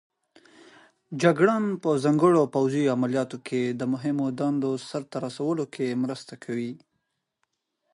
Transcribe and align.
جګړن 1.23 1.63
په 1.83 1.89
ځانګړو 2.03 2.43
پوځي 2.55 2.83
عملیاتو 2.95 3.37
کې 3.47 3.61
د 3.79 3.81
مهمو 3.93 4.25
دندو 4.39 4.71
سرته 4.89 5.17
رسولو 5.25 5.63
کې 5.73 5.99
مرسته 6.03 6.33
کوي. 6.43 6.73